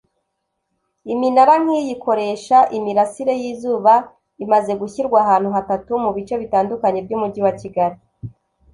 Iminara 1.13 1.53
nk’iyi 1.63 1.91
ikoresha 1.95 2.57
imirasire 2.77 3.33
y’izuba 3.41 3.93
imaze 4.43 4.71
gushyirwa 4.81 5.17
ahantu 5.23 5.49
hatatu 5.55 5.91
mu 6.03 6.09
bice 6.15 6.33
bitandukanye 6.41 6.99
by’umujyi 7.05 7.41
wa 7.45 7.53
Kigali 7.59 7.97